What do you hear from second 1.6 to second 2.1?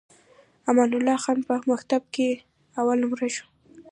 مکتب